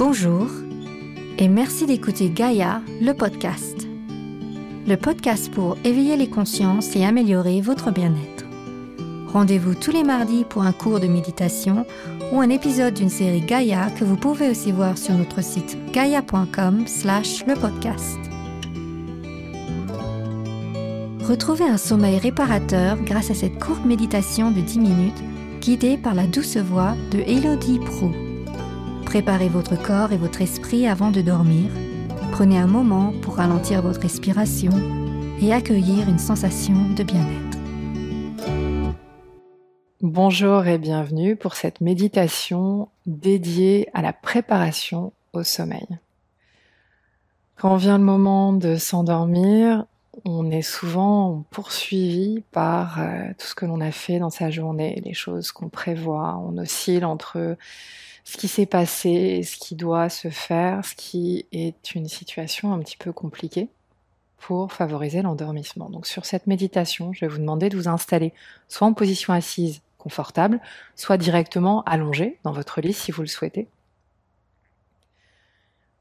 [0.00, 0.46] Bonjour
[1.36, 3.86] et merci d'écouter Gaïa, le podcast.
[4.86, 8.46] Le podcast pour éveiller les consciences et améliorer votre bien-être.
[9.26, 11.84] Rendez-vous tous les mardis pour un cours de méditation
[12.32, 16.86] ou un épisode d'une série Gaïa que vous pouvez aussi voir sur notre site gaia.com
[16.86, 18.18] slash le podcast.
[21.28, 25.22] Retrouvez un sommeil réparateur grâce à cette courte méditation de 10 minutes
[25.60, 28.10] guidée par la douce voix de Elodie Pro.
[29.10, 31.68] Préparez votre corps et votre esprit avant de dormir.
[32.30, 34.70] Prenez un moment pour ralentir votre respiration
[35.42, 37.58] et accueillir une sensation de bien-être.
[40.00, 45.88] Bonjour et bienvenue pour cette méditation dédiée à la préparation au sommeil.
[47.56, 49.86] Quand vient le moment de s'endormir,
[50.24, 55.02] on est souvent poursuivi par euh, tout ce que l'on a fait dans sa journée,
[55.04, 56.40] les choses qu'on prévoit.
[56.46, 57.56] On oscille entre
[58.30, 62.78] ce qui s'est passé, ce qui doit se faire, ce qui est une situation un
[62.78, 63.68] petit peu compliquée
[64.38, 65.90] pour favoriser l'endormissement.
[65.90, 68.32] Donc sur cette méditation, je vais vous demander de vous installer
[68.68, 70.60] soit en position assise confortable,
[70.94, 73.66] soit directement allongé dans votre lit si vous le souhaitez.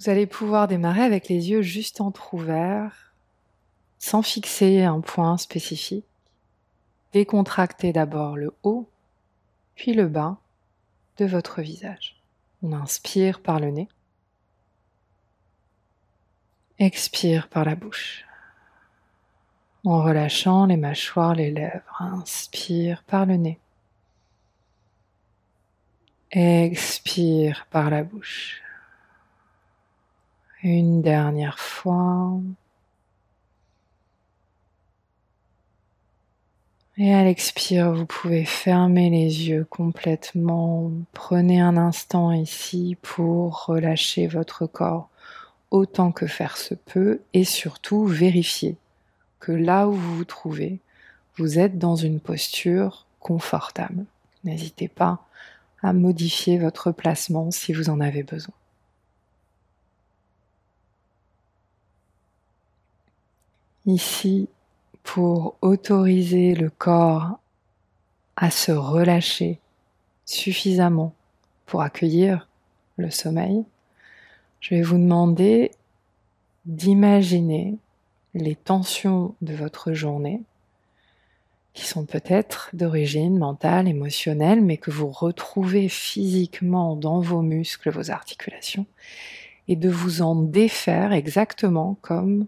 [0.00, 3.12] Vous allez pouvoir démarrer avec les yeux juste entr'ouverts,
[4.00, 6.04] sans fixer un point spécifique.
[7.12, 8.88] Décontractez d'abord le haut,
[9.76, 10.38] puis le bas
[11.18, 12.15] de votre visage.
[12.62, 13.88] On inspire par le nez.
[16.78, 18.24] Expire par la bouche.
[19.84, 22.00] En relâchant les mâchoires, les lèvres.
[22.00, 23.60] Inspire par le nez.
[26.30, 28.62] Expire par la bouche.
[30.62, 32.40] Une dernière fois.
[36.98, 40.90] Et à l'expire, vous pouvez fermer les yeux complètement.
[41.12, 45.10] Prenez un instant ici pour relâcher votre corps
[45.70, 48.76] autant que faire se peut et surtout vérifier
[49.40, 50.80] que là où vous vous trouvez,
[51.36, 54.06] vous êtes dans une posture confortable.
[54.44, 55.20] N'hésitez pas
[55.82, 58.54] à modifier votre placement si vous en avez besoin.
[63.86, 64.48] Ici,
[65.06, 67.38] pour autoriser le corps
[68.34, 69.60] à se relâcher
[70.24, 71.14] suffisamment
[71.64, 72.48] pour accueillir
[72.96, 73.64] le sommeil,
[74.60, 75.70] je vais vous demander
[76.66, 77.76] d'imaginer
[78.34, 80.42] les tensions de votre journée
[81.72, 88.10] qui sont peut-être d'origine mentale, émotionnelle, mais que vous retrouvez physiquement dans vos muscles, vos
[88.10, 88.86] articulations,
[89.68, 92.46] et de vous en défaire exactement comme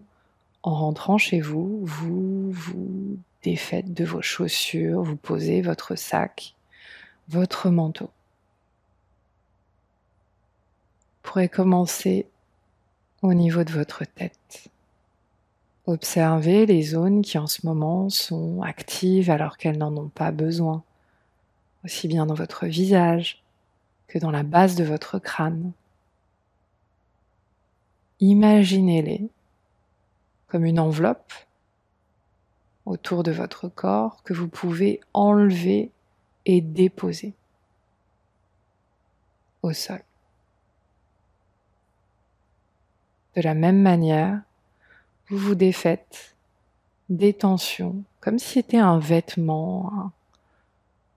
[0.63, 6.55] en rentrant chez vous, vous vous défaites de vos chaussures, vous posez votre sac,
[7.29, 8.09] votre manteau.
[11.23, 12.27] Vous pourrez commencer
[13.21, 14.69] au niveau de votre tête.
[15.85, 20.83] Observez les zones qui en ce moment sont actives alors qu'elles n'en ont pas besoin,
[21.83, 23.43] aussi bien dans votre visage
[24.07, 25.71] que dans la base de votre crâne.
[28.19, 29.29] Imaginez-les
[30.49, 31.33] comme une enveloppe
[32.85, 35.91] autour de votre corps que vous pouvez enlever
[36.45, 37.33] et déposer
[39.61, 40.01] au sol.
[43.35, 44.41] De la même manière,
[45.29, 46.35] vous vous défaites
[47.09, 50.11] des tensions comme si c'était un vêtement,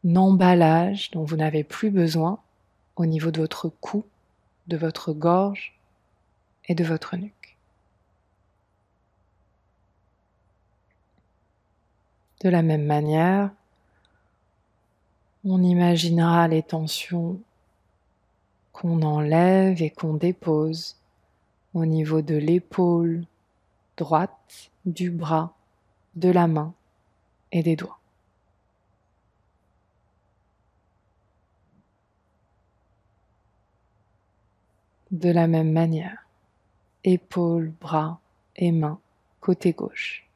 [0.04, 2.38] un emballage dont vous n'avez plus besoin
[2.96, 4.04] au niveau de votre cou,
[4.68, 5.74] de votre gorge
[6.68, 7.41] et de votre nuque.
[12.42, 13.50] De la même manière,
[15.44, 17.40] on imaginera les tensions
[18.72, 20.96] qu'on enlève et qu'on dépose
[21.72, 23.24] au niveau de l'épaule
[23.96, 25.54] droite, du bras,
[26.16, 26.74] de la main
[27.52, 28.00] et des doigts.
[35.12, 36.26] De la même manière,
[37.04, 38.18] épaules, bras
[38.56, 38.98] et mains
[39.40, 40.26] côté gauche.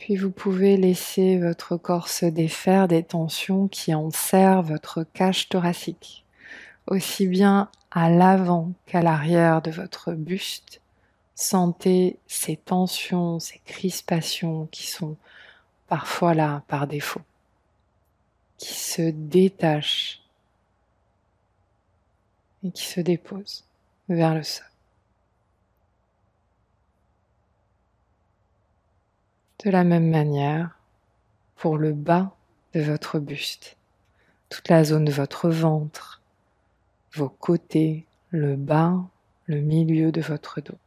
[0.00, 6.24] Puis vous pouvez laisser votre corps se défaire des tensions qui enserrent votre cage thoracique,
[6.86, 10.80] aussi bien à l'avant qu'à l'arrière de votre buste.
[11.34, 15.16] Sentez ces tensions, ces crispations qui sont
[15.86, 17.22] parfois là par défaut,
[18.56, 20.22] qui se détachent
[22.64, 23.64] et qui se déposent
[24.08, 24.69] vers le sol.
[29.64, 30.78] De la même manière,
[31.56, 32.34] pour le bas
[32.72, 33.76] de votre buste,
[34.48, 36.22] toute la zone de votre ventre,
[37.12, 39.04] vos côtés, le bas,
[39.44, 40.78] le milieu de votre dos.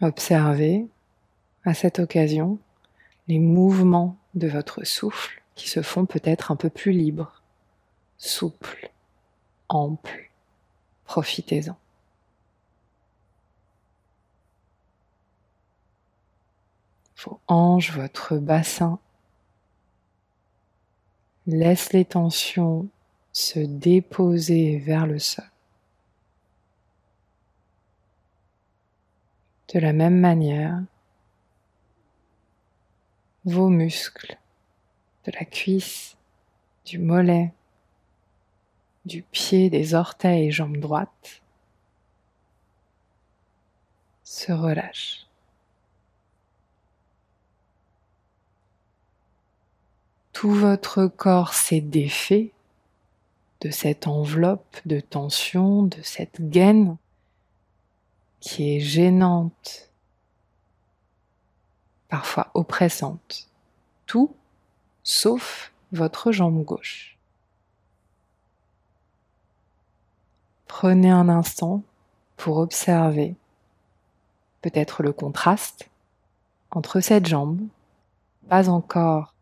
[0.00, 0.88] Observez
[1.64, 2.58] à cette occasion
[3.28, 7.42] les mouvements de votre souffle qui se font peut-être un peu plus libres,
[8.18, 8.90] souples,
[9.68, 10.30] amples.
[11.04, 11.76] Profitez-en.
[17.24, 18.98] Vos hanches, votre bassin.
[21.46, 22.88] Laisse les tensions
[23.32, 25.44] se déposer vers le sol.
[29.72, 30.82] De la même manière,
[33.44, 34.38] vos muscles
[35.24, 36.16] de la cuisse,
[36.84, 37.52] du mollet,
[39.06, 41.40] du pied, des orteils et jambes droites
[44.24, 45.26] se relâchent.
[50.32, 52.52] Tout votre corps s'est défait
[53.62, 56.98] de cette enveloppe de tension, de cette gaine
[58.40, 59.90] qui est gênante,
[62.08, 63.48] parfois oppressante.
[64.04, 64.34] Tout
[65.02, 67.15] sauf votre jambe gauche.
[70.66, 71.82] Prenez un instant
[72.36, 73.34] pour observer
[74.62, 75.88] peut-être le contraste
[76.70, 77.60] entre cette jambe,
[78.48, 79.34] pas encore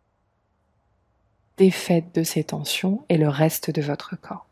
[1.57, 4.47] défaite de ses tensions, et le reste de votre corps.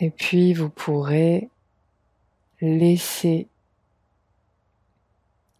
[0.00, 1.50] Et puis vous pourrez
[2.62, 3.48] laisser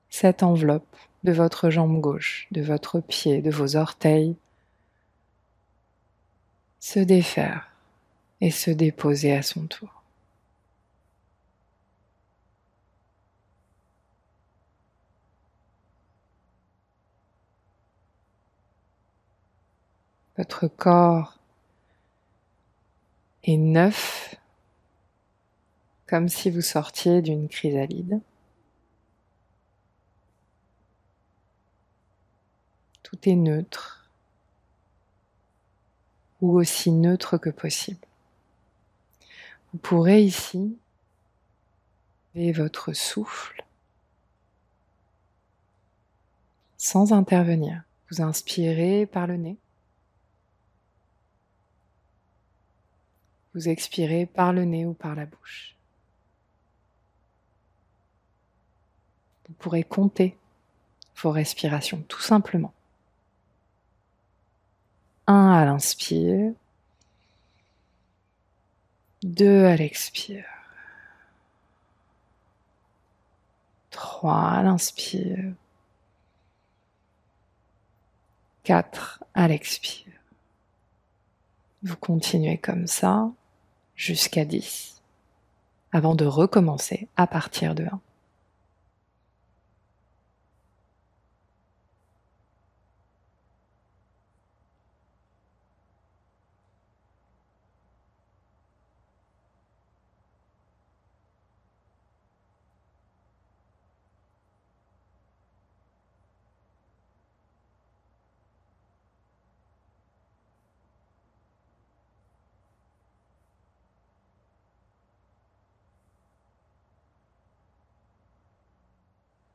[0.08, 4.36] cette enveloppe de votre jambe gauche, de votre pied, de vos orteils
[6.80, 7.70] se défaire
[8.40, 10.02] et se déposer à son tour.
[20.38, 21.39] Votre corps
[23.44, 24.34] est neuf,
[26.06, 28.20] comme si vous sortiez d'une chrysalide.
[33.02, 34.10] Tout est neutre,
[36.40, 38.06] ou aussi neutre que possible.
[39.72, 40.76] Vous pourrez ici
[42.34, 43.64] et votre souffle
[46.80, 47.82] sans intervenir.
[48.10, 49.56] Vous inspirez par le nez.
[53.54, 55.74] Vous expirez par le nez ou par la bouche.
[59.48, 60.36] Vous pourrez compter
[61.16, 62.72] vos respirations tout simplement.
[65.26, 66.52] 1 à l'inspire,
[69.22, 70.46] 2 à l'expire,
[73.90, 75.52] 3 à l'inspire,
[78.62, 80.12] 4 à l'expire.
[81.82, 83.30] Vous continuez comme ça
[84.00, 85.02] jusqu'à 10
[85.92, 88.00] avant de recommencer à partir de 1.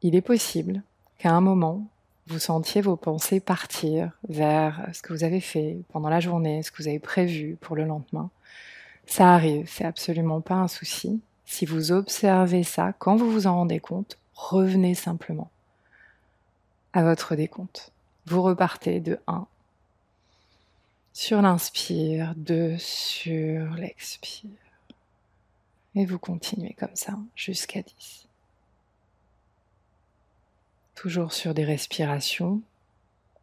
[0.05, 0.83] Il est possible
[1.17, 1.87] qu'à un moment,
[2.27, 6.69] vous sentiez vos pensées partir vers ce que vous avez fait pendant la journée, ce
[6.69, 8.29] que vous avez prévu pour le lendemain.
[9.07, 11.21] Ça arrive, c'est absolument pas un souci.
[11.47, 15.49] Si vous observez ça, quand vous vous en rendez compte, revenez simplement
[16.93, 17.91] à votre décompte.
[18.27, 19.47] Vous repartez de 1
[21.13, 24.51] sur l'inspire, 2 sur l'expire.
[25.95, 28.24] Et vous continuez comme ça jusqu'à 10
[30.95, 32.61] toujours sur des respirations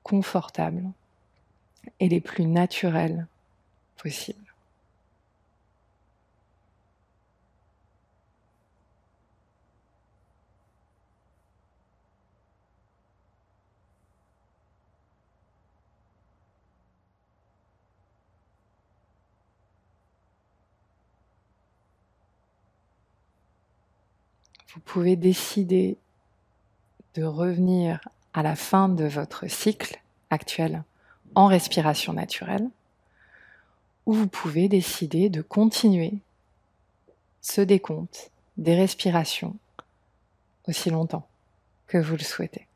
[0.02, 0.90] confortables
[2.00, 3.26] et les plus naturelles
[3.96, 4.38] possibles.
[24.74, 25.98] Vous pouvez décider
[27.14, 28.00] de revenir
[28.34, 30.00] à la fin de votre cycle
[30.30, 30.82] actuel
[31.34, 32.68] en respiration naturelle,
[34.06, 36.14] ou vous pouvez décider de continuer
[37.40, 39.56] ce décompte des respirations
[40.66, 41.26] aussi longtemps
[41.86, 42.66] que vous le souhaitez.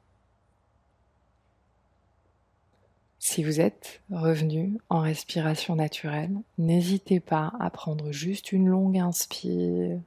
[3.19, 9.99] Si vous êtes revenu en respiration naturelle, n'hésitez pas à prendre juste une longue inspire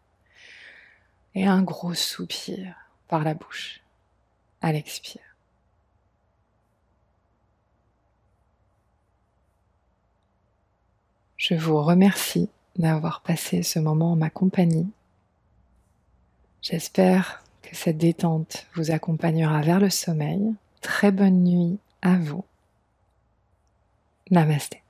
[1.36, 2.76] et un gros soupir
[3.08, 3.82] par la bouche
[4.62, 5.22] à l'expire.
[11.38, 14.90] Je vous remercie d'avoir passé ce moment en ma compagnie.
[16.62, 20.54] J'espère que cette détente vous accompagnera vers le sommeil.
[20.82, 22.44] Très bonne nuit à vous.
[24.32, 24.82] Namasté.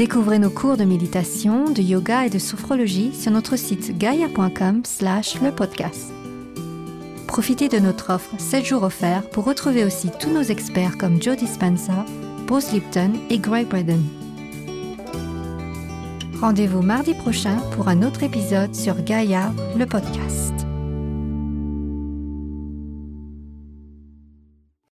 [0.00, 5.38] Découvrez nos cours de méditation, de yoga et de sophrologie sur notre site gaia.com slash
[5.42, 6.10] le podcast.
[7.26, 11.36] Profitez de notre offre 7 jours offerts pour retrouver aussi tous nos experts comme Joe
[11.36, 12.06] Dispenza,
[12.46, 14.02] Bruce Lipton et Greg Braden.
[16.40, 20.59] Rendez-vous mardi prochain pour un autre épisode sur Gaia, le podcast.